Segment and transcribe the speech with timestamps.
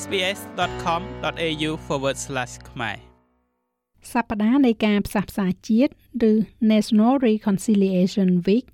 [0.00, 1.70] sbs.com.au/
[2.70, 2.96] ខ្មែរ
[4.12, 5.92] សប្តាហ៍នៃការផ្សះផ្សាជាតិ
[6.30, 6.32] ឬ
[6.72, 8.66] National Reconciliation Week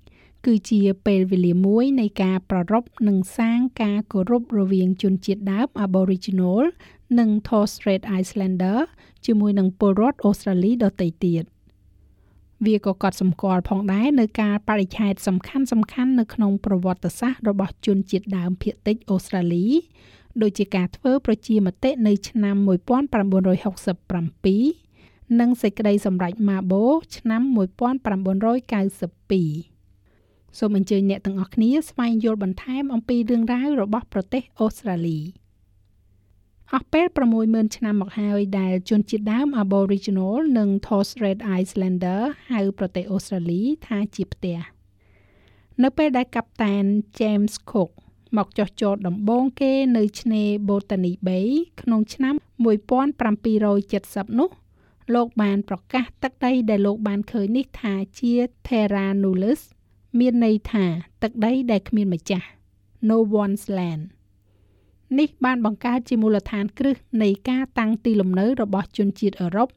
[0.45, 6.61] គឺជាពេលវេលាមួយនៃការប្រារព្ធនិងសាងការគោរពរវាងជនជាតិដើម Aboriginal
[7.19, 8.79] និង Torres Strait Islander
[9.25, 11.43] ជាមួយនឹងពលរដ្ឋអូស្ត្រាលីដទៃទៀត
[12.65, 19.67] វាក៏កត់សម្គាល់ផងដែរនៅការបរិច្ឆេទសំខាន់សំខាន់នៅក្នុងប្រវត្តិសាស្ត្ររបស់ជនជាតិដើមភាគតិចអូស្ត្រាលី
[20.43, 26.83] ដូចជាការធ្វើប្រជាមតិនៅឆ្នាំ1967និងសេចក្តីសម្រេចម៉ាបូ
[27.17, 29.79] ឆ្នាំ1992
[30.57, 35.19] សូមអញ្ជើញអ្នកទាំងអស់គ្នាស្វែងយល់បន្ថែមអំពីរឿងរ៉ាវរបស់ប្រទេសអូស្ត្រាលី
[36.73, 37.05] អស់ពេល
[37.41, 42.21] 60000ឆ្នាំមកហើយដែលជនជាតិដើម Aboriginal និង Torres Strait Islander
[42.51, 44.59] ហៅប្រទេសអូស្ត្រាលីថាជាផ្ទះ
[45.83, 46.83] នៅពេលដែលកាប់តាន
[47.19, 47.91] James Cook
[48.37, 51.47] មកចុះចតដំបូងគេនៅឆ្នេរ Botany Bay
[51.81, 52.35] ក្នុងឆ្នាំ
[53.51, 54.49] 1770នោះ
[55.15, 58.31] លោកបានប្រកាសទឹកដីដែលលោកបានឃើញនេះថាជា
[58.67, 59.61] Terra Nullius
[60.19, 60.85] មានន័យថា
[61.23, 62.47] ទឹកដីដែលគ្មានម្ចាស់
[63.09, 64.03] No one's land
[65.19, 69.67] នេះបានបង្កើតជាមូលដ្ឋានគ្រឹះនៃការតាំងទីលំនៅរបស់ជនជាតិអឺរ៉ុប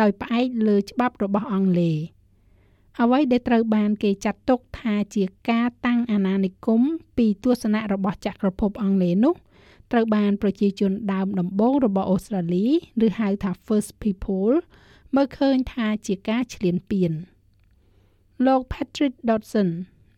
[0.00, 1.96] ដោយផ្អែកលើច្បាប់របស់អង់គ្លេស
[3.00, 6.82] អ្វីដែលត្រូវបានគេចាត់ទុកថាជាការតាំងអាណានិគម
[7.16, 9.34] ពីទស្សនៈរបស់ចក្រភពអង់គ្លេសនោះ
[9.92, 12.66] ត្រូវបានប្រជាជនដើមដំបូងរបស់អូស្ត្រាលី
[13.06, 14.54] ឬហៅថា First People
[15.14, 17.12] មើលឃើញថាជាការឈ្លានពាន
[18.46, 19.68] លោក Patrick Dodson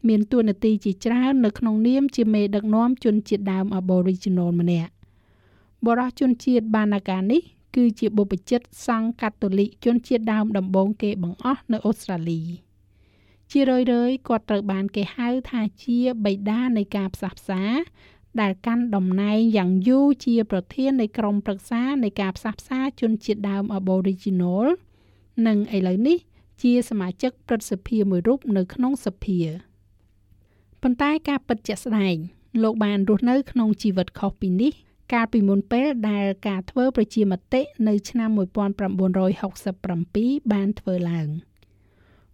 [0.08, 4.92] មានតួនាទីជាច្រើននៅក្នុងនាមជាមេដឹកនាំជនជាតិដើម Aboriginal ម្នាក់
[5.86, 7.42] បរិះជនជាតិបានអាកានេះ
[7.76, 12.65] គឺជាបុព្វជិតសង្ឃកាតូលិកជនជាតិដើមដំបូងគេបង្អស់នៅអូស្ត្រាលី
[13.50, 17.62] ជារឿយៗគាត់ត្រូវបានគេហៅថាជាបិតានៃការផ្សះផ្សា
[18.40, 24.66] ដែលកាន់តំណែងយ៉ាងយូរជាប្រធាននៃក្រុមប្រឹក្សានៃការផ្សះផ្សាជនជាតិដើម Aboriginal
[25.46, 26.18] និងឥឡូវនេះ
[26.62, 29.40] ជាសមាជិកព្រឹទ្ធសភាមួយរូបនៅក្នុងសភា
[30.82, 32.16] ប៉ុន្តែការពិតជាក់ស្ដែង
[32.62, 34.72] លោកបានរស់នៅក្នុងជីវិតខុសពីនេះ
[35.12, 41.28] កាលពីមុនពេលដែលការធ្វើប្រជាមតិនៅឆ្នាំ1967បានធ្វើឡើង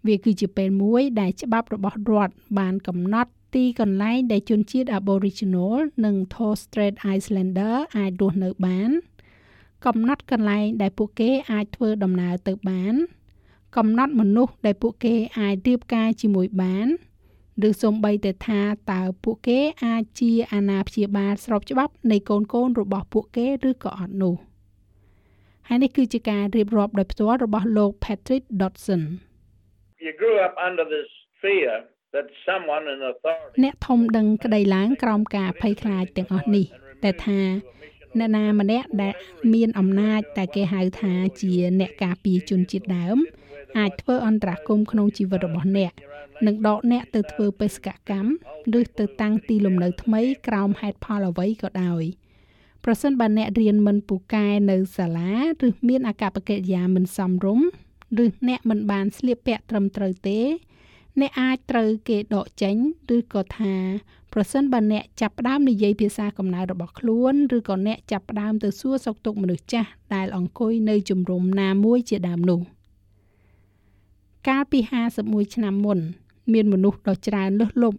[0.07, 8.91] វាគឺជាពេលមួយដែលច្បាប់របស់រដ្ឋបានកំណត់ទីកន្លែងដែលជនជាតិ Aboriginal និង Torres Strait Islander អាចរស់នៅបាន
[9.87, 12.95] កំណត់កន្លែងដែលពួកគេអាចធ្វើដំណើរទៅបាន
[13.77, 16.87] កំណត់មនុស្សដែលពួកគេអាចរៀបការជាមួយបាន
[17.69, 18.61] ឬសូម្បីតែថា
[18.93, 24.35] តើពួកគេអាចជាអាណាព្យាបាលស្របច្បាប់នៃកូនកូនរបស់ពួកគេឬក៏អត់នោះ
[25.69, 29.03] ហើយនេះគឺជាការរៀបរាប់ដោយផ្ទាល់របស់លោក Patrick Dodson
[30.05, 31.11] You grew up under this
[31.43, 31.73] fear
[32.15, 36.67] that someone in authority អ្នកធំដឹងក្តីឡើងក្រោមការភ័យខ្លាចទាំងអស់នេះ
[37.03, 37.41] តែថា
[38.19, 39.15] អ្នកណាម្នាក់ដែល
[39.55, 43.19] មានអំណាចតែគេហៅថាជាអ្នកការពារជនជាតិដើម
[43.79, 45.93] អាចធ្វើអន្តរាគមក្នុងជីវិតរបស់អ្នក
[46.47, 48.31] និងដកអ្នកទៅធ្វើបេសកកម្ម
[48.79, 52.03] ឬទៅតាំងទីលំនៅថ្មីក្រោមហេតុផលអ្វីក៏ដោយ
[52.85, 55.33] ប្រសិនបើអ្នករៀនមិនពូកែនៅសាលា
[55.67, 57.67] ឬមានអាកប្បកិរិយាមិនសមរម្យ
[58.23, 60.41] ឬអ្នកមិនបានស្លៀកពាក់ត្រឹមត្រូវទេ
[61.21, 62.77] អ្នកអាចត្រូវគេដកចេញ
[63.17, 63.75] ឬក៏ថា
[64.33, 72.61] ប្រសិនបើអ្នកចាប់ផ្ដើមនិយាយភាសាកំណើតរបស់ខ្លួនឬក៏អ្នកចាប់ផ្ដើមទៅសួរសុខទុក្ខមនុស្សចាស់ដែលអង្គុយនៅជំរំណាមួយជាដើមនោះ
[74.49, 74.81] កាលពី
[75.19, 75.99] 51ឆ្នាំមុន
[76.53, 77.99] មានមនុស្សដ៏ច្រើនលើសលប់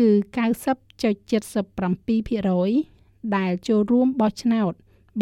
[0.00, 0.10] គឺ
[0.44, 4.72] 90.77%ដែលចូលរួមបោះឆ្នោត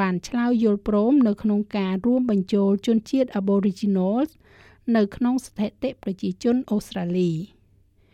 [0.01, 4.31] បានឆ្លើយយល់ព្រមនៅក្នុងការរួមបញ្ចូលជនជាតិ Aboriginals
[4.97, 7.31] នៅក្នុងស្ថិតិប្រជាជនអូស្ត្រាលី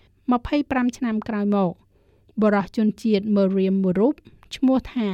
[0.03, 1.73] 25ឆ្នាំក្រោយមក
[2.43, 4.15] បរិះជនជាតិ Meriam Murup
[4.57, 5.09] ឈ្មោះថា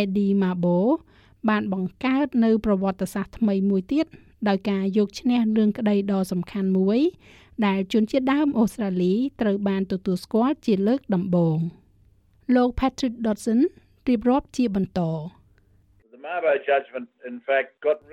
[0.00, 0.78] Eddie Mabo
[1.48, 4.06] បានបង្កើតនៅប្រវត្តិសាស្ត្រថ្មីមួយទៀត
[4.48, 7.00] ដោយការយកឈ្នះរឿងក្តីដ៏សំខាន់មួយ
[7.66, 11.58] ដែលជនជាតិដើមអូស្ត្រាលីត្រូវបានទទួលស្គាល់ជាលើកដំបូង
[12.54, 13.60] លោក Patrick Dodson
[14.08, 15.00] រៀបរាប់ជាបន្ត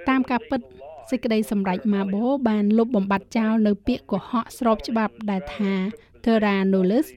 [0.09, 0.61] តាមការពិត
[1.09, 5.73] សេចក្តីសម្រេច Mabo បានលុបបំបាត់ចោលនៅពាក្យកុហកស្របច្បាប់ដែលថា
[6.23, 7.07] Terra Nullius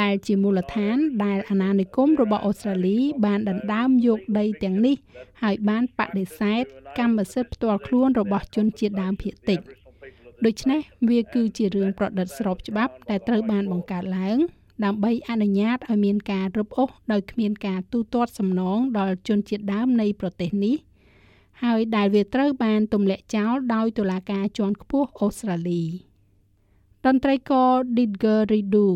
[0.00, 4.96] ដែលជាមូលដ្ឋានដែលអាណានិគមរបស់អូស្ត្រាលី បានដណ្ដើមយកដីទាំងនេះ
[5.42, 6.62] ហើយបានបដិសេធ
[6.98, 9.60] កម្មសិទ្ធិផ្ទាល់ខ្លួនរបស់ជនជាតិដើមភាគតិច។
[10.46, 14.38] ដូច្នេះវាគឺជារឿងប្រឌិតស្របច្បាប់ដែលត្រូវបានបង្កើតឡើង
[14.84, 20.76] ដើម្បីអនុញ្ញាតឲ្យមានការរឹបអូសដោយគ្មានការទូទាត់សំណងដល់ជនជាតិដើមនៃប្រទេសនេះ
[21.62, 25.84] ហើយដែលវាត្រូវបានទម្លាក់ចោលដោយតុលាការជាន់ខ្ពស់អូស្ត្រាលី
[27.06, 28.88] តន្ត្រីករ Didger Ridu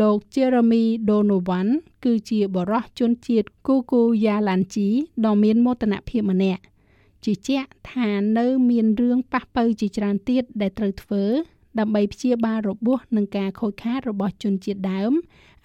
[0.00, 1.68] លោក Jeremy Donovan
[2.04, 4.88] គឺជាបរិះជនជាតិ Kuku-Yalanji
[5.24, 6.62] ដ៏មានមោទនភាពម្នាក់
[7.24, 11.24] ជឿជាក់ថានៅមានរឿងប៉ះពៅជាច្រើនទៀតដែលត្រូវធ្វើ
[11.78, 15.12] ដើម្បីព្យាបាលរបួសនិងការខូចខាតរបស់ជនជាតិដើម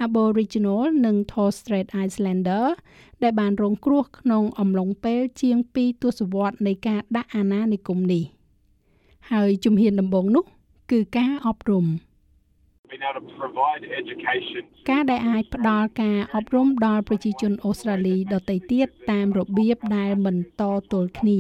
[0.06, 2.66] Aboriginal និង Torres Strait Islander
[3.24, 8.24] ដែលបានរងគ្រោះក្នុងអំឡុងពេលជាង2ទសវត្សរ៍នៃការដាក់អាណានិគមនេះ
[9.32, 10.46] ហើយជំហានដំបូងនោះ
[10.92, 11.86] គឺការអប់រំ
[14.90, 21.40] ការដែលអាចផ្ដល់ការអប់រំដល់ប្រជាជនអូស្ត្រាលីដទៃទៀតតាមរបៀបដែលមិនតទល់គ្នា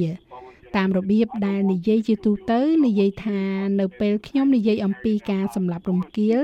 [0.77, 3.41] តាមរបៀបដែលនិយាយជាទូទៅនិយាយថា
[3.79, 6.41] នៅពេលខ្ញុំនិយាយអំពីការសម្លាប់រំគាល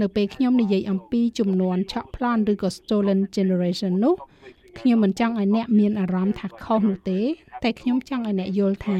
[0.00, 4.14] នៅពេលខ្ញុំនិយាយអំពីចំនួនឆក់ប្លន់ឬក៏ stolen generation នោះ
[4.78, 7.20] ខ្ញុំមិនចង់ឲ្យអ្នកមានអារម្មណ៍ថាខុសនោះទេ
[7.64, 8.98] តែខ្ញុំចង់ឲ្យអ្នកយល់ថា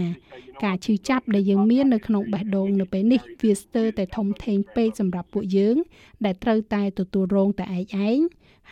[0.65, 5.77] ការឈឺចាប់ដែលយើងមាននៅក្នុងបេះដូងនៅពេលនេះវាស្ទើរតែធំធេងពេកសម្រាប់ពួកយើង
[6.25, 8.19] ដែលត្រូវតែទទួលរងតែឯងឯង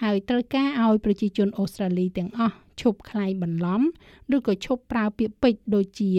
[0.03, 3.83] ហើយត្រូវការឲ្យប្រជាជនអូស្ត្រាលីទាំងអស់ឈប់ខ្លែងបន្លំ
[4.37, 6.13] ឬក៏ឈប់ប្រើពាក្យពេចន៍ដូចជា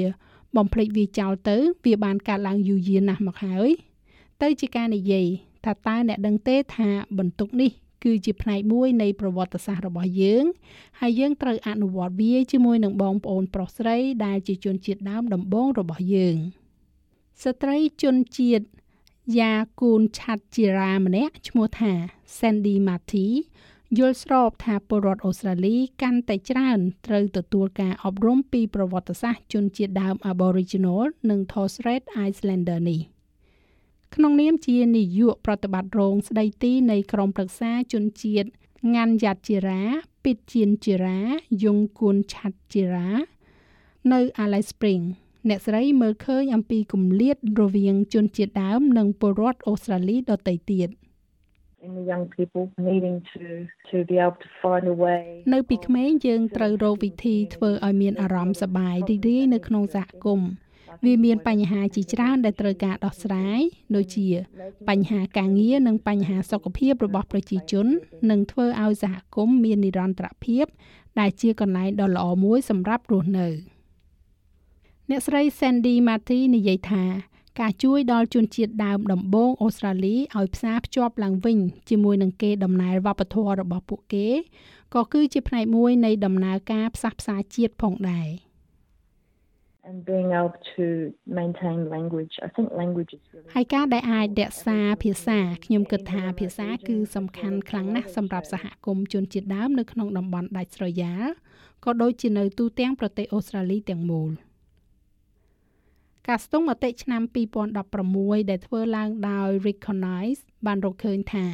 [0.56, 3.70] បំភ្លេចវាចោលទៅ វាបានកើតឡើងយូរយារណាស់មកហើយ
[4.42, 5.28] ទៅជាការនិយាយ
[5.66, 7.72] ថាតើអ្នកដឹងទេថាបន្ទុកនេះ
[8.04, 10.44] គឺជាផ្នែកមួយនៃប្រវត្តិសាស្ត្ររបស់យើង
[11.00, 16.38] ហើយយើងត្រូវអនុវត្តវាជាមួយនឹងបងប្អូនប្រុសស្រីដែលជាជនជាតិដើមដំបូងរបស់យើង
[17.44, 18.66] ស្ត្រីជនជាតិ
[19.40, 21.92] យ៉ាគូនឆាត់ជីរ៉ាម្នាក់ឈ្មោះថា
[22.38, 23.28] Sandy Marty
[23.98, 33.02] យល់ស្របថាពលរដ្ឋអូស្ត្រាលីកាន់តែច្រើនត្រូវទទួលការអប់រំពីប្រវត្តិសាស្ត្រជនជាតិដើម Aboriginal និង Torres Strait Islander នេះ។
[34.16, 38.50] ក្នុងនាមជានាយកប្រតិបត្តិរងស្ដីទីនៃក្រមប្រឹក្សាជនជាតិ
[38.94, 39.82] ងាន់យ៉ាត់ជីរ៉ា
[40.24, 41.20] ពីតជានជីរ៉ា
[41.64, 43.10] យងគួនឆាត់ជីរ៉ា
[44.12, 45.04] នៅ Alice Spring
[45.50, 50.90] អ្នកស្រីមើលឃើញអំពីគម្លាតរវាងជនជាតិដើម និងពលរដ្ឋអូស្ត្រាលីដទៃទៀត
[51.86, 53.42] in the young people needing to
[53.90, 55.22] to be able to find a way
[55.54, 60.50] នៅពីក្មេងយើងត្រូវរកវិធីធ្វើឲ្យមានអារម្មណ៍សប្បាយរីករាយនៅក្នុងសហគមន៍
[61.06, 63.62] វាមានបញ្ហាជាច្រើនដែលត្រូវការដោះស្រាយ
[63.96, 64.28] ដូចជា
[64.90, 67.88] បញ្ហាការងារនិងបញ្ហាសុខភាពរបស់ប្រជាជន
[68.30, 70.66] និងធ្វើឲ្យសហគមន៍មាននិរន្តរភាព
[71.20, 73.48] ដែលជាកន្លែងដ៏ល្អមួយសម្រាប់រស់នៅ
[75.10, 77.06] អ្នកស្រី Sandy Marty និយាយថា
[77.60, 81.58] ការជួយដល់ជនជាតិដើមដំបូងអូស្ត្រាលីឲ្យផ្សារភ្ជាប់ឡើងវិញ
[81.90, 84.28] ជាមួយនឹងគេដំណើរវប្បធម៌របស់ពួកគេ
[84.96, 88.28] ក៏គឺជាផ្នែកមួយនៃដំណើរការផ្សះផ្សាជាតិផងដែរ។
[93.56, 101.26] ហើយការដែលអាចរក្សាភាសាខ្ញុំគិតថាភាសាគឺសំខាន់ខ្លាំងណាស់សម្រាប់សហគមន៍ជនជាតិដើមនៅក្នុងតំបន់ដាច់ស្រយាល
[101.86, 104.30] ក៏ដូចជានៅទូទាំងប្រទេសអូស្ត្រាលីទាំងមូល
[106.28, 107.22] ការស្ទង់មតិឆ្នាំ
[107.86, 111.46] 2016ដែលធ្វើឡើងដោយ Recognize បានរកឃើញថា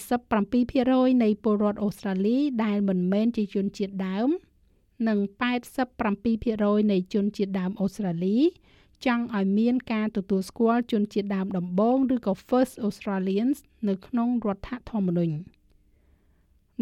[0.00, 4.30] 77%នៃពលរដ្ឋអូស្ត្រាលីដែលមិនមែនជាជនជាតិដើម
[5.08, 5.18] និង
[6.00, 8.38] 87%នៃជនជាតិដើមអូស្ត្រាលី
[9.06, 13.58] ចង់ឲ្យមានការទទួលស្គាល់ជនជាតិដើមដំបូងឬក៏ First Australians
[13.88, 15.34] នៅក្នុងរដ្ឋធម្មនុញ្ញ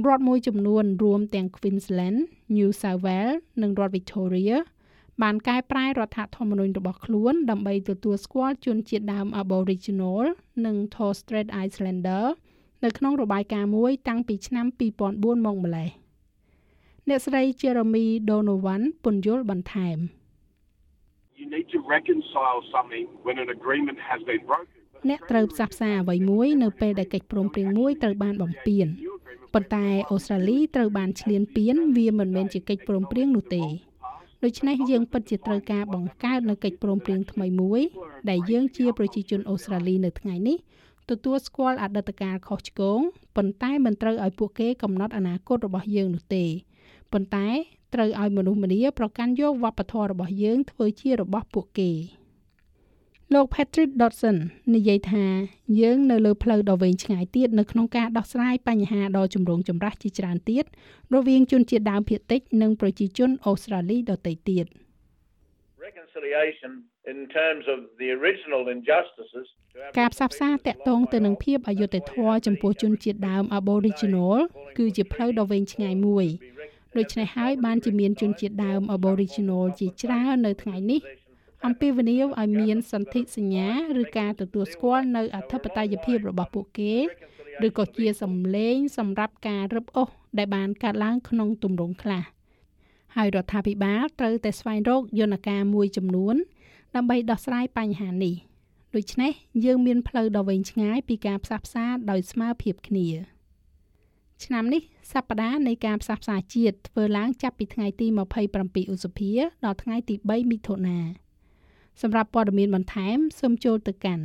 [0.07, 2.21] រដ្ឋមួយចំនួនរួមទាំង Queensland,
[2.57, 4.57] New South Wales និងរដ្ឋ Victoria
[5.23, 10.25] បានកែប្រែរដ្ឋធម្មនុញ្ញរបស់ខ្លួនដើម្បីទទួលស្គាល់ជនជាតិដើម Aboriginal
[10.67, 12.25] និង Torres Strait Islander
[12.85, 15.91] នៅក្នុងរបាយការណ៍មួយតាំងពីឆ្នាំ2004មកម្ល៉េះ។
[17.09, 19.99] អ្នកស្រី Jeremy Donovan ពន្យល់បន្ថែម
[21.41, 24.75] You need to reconcile something when an agreement has been broken.
[25.09, 28.87] អ្នកត្រូវផ្សះផ្សាអ្វីមួយនៅពេលដែលកិច្ចព្រមព្រៀងមួយត្រូវបានបំពាន
[29.55, 33.65] ប៉ុន្តែអូស្ត្រាលីត្រូវបានឈ្លានពានវាមិនមែនជាកិច្ចព្រមព្រៀងនោះទេ
[34.45, 37.81] ដូច្នេះយើងពិតជាត្រូវការបង្កើតនៅកិច្ចព្រមព្រៀងថ្មីមួយ
[38.31, 40.59] ដែលយើងជាប្រជាជនអូស្ត្រាលីនៅថ្ងៃនេះ
[41.11, 43.01] ទទួលស្គាល់អតីតកាលខុសឆ្គង
[43.37, 46.45] ប៉ុន្តែមិនត្រូវឲ្យពួកគេកំណត់អនាគតរបស់យើងនោះទេ
[47.13, 47.49] ប៉ុន្តែ
[47.95, 51.91] ត្រូវឲ្យមនុស្សម្នាប្រកាន់យកវប្បធម៌របស់យើងធ្វើជារបស់ពួកគេ
[53.35, 54.37] លោក Patrick Dodson
[54.75, 55.25] និយាយថា
[55.81, 60.65] យើងនៅលើផ្លូវដ៏វែងឆ្ងាយទៀតនៅក្នុងការដោះស្រាយបញ្ហាដ៏ចម្រូងចម្រាសជាច្រើនទៀត
[61.15, 64.67] រវាងជនជាតិដើមភាគតិចនិងប្រជាជនអូស្ត្រាលីដទៃទៀត
[65.89, 66.73] reconciliation
[67.13, 69.47] in terms of the original injustices
[69.99, 74.37] ការផ្សះផ្សាតាក់ទងទៅនឹងភាពអយុត្តិធម៌ចំពោះជនជាតិដើម Aboriginal
[74.79, 76.27] គឺជាផ្លូវដ៏វែងឆ្ងាយមួយ
[76.99, 81.01] ដូច្នេះហើយបានជាមានជនជាតិដើម Aboriginal ជាច្រើននៅថ្ងៃនេះ
[81.67, 83.69] អំពាវនាវឲ្យមានសន្ធិសញ្ញា
[84.01, 86.95] ឬការទទួលស្គាល់នៅអធិបតេយ្យភាពរបស់ពួកគេ
[87.67, 92.25] ឬក៏ជាសម្លេងសម្រាប់ការរឹបអូសដែលបានកើតឡើងក្នុងទម្រង់ខ្លះ
[93.17, 96.37] ហើយរដ្ឋាភិបាលត្រូវតែស្វែងរកយន្តការមួយចំនួន
[96.97, 98.35] ដើម្បីដោះស្រាយបញ្ហានេះ
[98.97, 99.33] ដូច្នេះ
[99.65, 103.09] យើងមានផ្លូវដ៏វែងឆ្ងាយពីការផ្សះផ្សាដោយស្មើភាពគ្នា
[104.45, 108.07] ឆ្នាំនេះសប្តាហ៍នៃការផ្សះផ្សាជាតិធ្វើឡើងចាប់ពីថ្ងៃទី
[108.49, 109.31] 27ឧសភា
[109.65, 110.99] ដល់ថ្ងៃទី3មិថុនា
[112.03, 114.25] សម្រាប់ព័ត៌មានបន្ថែមសូមចូលទៅកាន់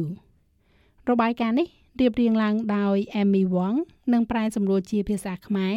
[1.09, 1.67] របាយការណ៍នេះ
[1.99, 3.77] រៀបរៀងឡើងដោយ Emmy Wang
[4.13, 5.75] និងប្រែសម្រួលជាភាសាខ្មែរ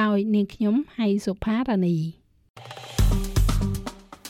[0.00, 1.96] ដោយនាងខ្ញុំហៃសុផារ៉ានី